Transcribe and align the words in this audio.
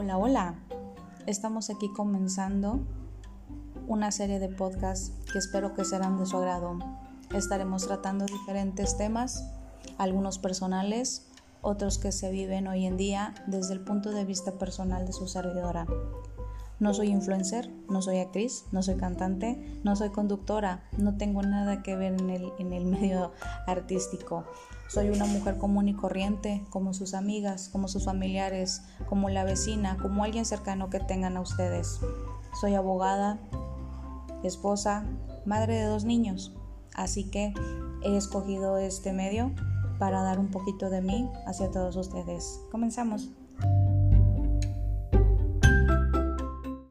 Hola, 0.00 0.16
hola. 0.16 0.54
Estamos 1.26 1.70
aquí 1.70 1.92
comenzando 1.92 2.78
una 3.88 4.12
serie 4.12 4.38
de 4.38 4.48
podcasts 4.48 5.10
que 5.32 5.38
espero 5.38 5.74
que 5.74 5.84
serán 5.84 6.20
de 6.20 6.24
su 6.24 6.36
agrado. 6.36 6.78
Estaremos 7.34 7.84
tratando 7.84 8.24
diferentes 8.24 8.96
temas, 8.96 9.42
algunos 9.98 10.38
personales, 10.38 11.26
otros 11.62 11.98
que 11.98 12.12
se 12.12 12.30
viven 12.30 12.68
hoy 12.68 12.86
en 12.86 12.96
día 12.96 13.34
desde 13.48 13.74
el 13.74 13.80
punto 13.80 14.12
de 14.12 14.24
vista 14.24 14.52
personal 14.52 15.04
de 15.04 15.12
su 15.12 15.26
servidora. 15.26 15.84
No 16.78 16.94
soy 16.94 17.08
influencer, 17.08 17.68
no 17.90 18.00
soy 18.00 18.18
actriz, 18.20 18.66
no 18.70 18.84
soy 18.84 18.98
cantante, 18.98 19.80
no 19.82 19.96
soy 19.96 20.10
conductora, 20.10 20.84
no 20.96 21.16
tengo 21.16 21.42
nada 21.42 21.82
que 21.82 21.96
ver 21.96 22.12
en 22.12 22.30
el, 22.30 22.52
en 22.60 22.72
el 22.72 22.84
medio 22.86 23.32
artístico. 23.66 24.44
Soy 24.88 25.10
una 25.10 25.26
mujer 25.26 25.58
común 25.58 25.88
y 25.88 25.94
corriente, 25.94 26.64
como 26.70 26.94
sus 26.94 27.12
amigas, 27.12 27.68
como 27.68 27.88
sus 27.88 28.06
familiares, 28.06 28.82
como 29.06 29.28
la 29.28 29.44
vecina, 29.44 29.98
como 29.98 30.24
alguien 30.24 30.46
cercano 30.46 30.88
que 30.88 30.98
tengan 30.98 31.36
a 31.36 31.42
ustedes. 31.42 32.00
Soy 32.58 32.74
abogada, 32.74 33.38
esposa, 34.42 35.04
madre 35.44 35.74
de 35.74 35.84
dos 35.84 36.04
niños, 36.04 36.54
así 36.94 37.30
que 37.30 37.52
he 38.02 38.16
escogido 38.16 38.78
este 38.78 39.12
medio 39.12 39.52
para 39.98 40.22
dar 40.22 40.38
un 40.38 40.50
poquito 40.50 40.88
de 40.88 41.02
mí 41.02 41.30
hacia 41.46 41.70
todos 41.70 41.94
ustedes. 41.96 42.60
Comenzamos. 42.70 43.28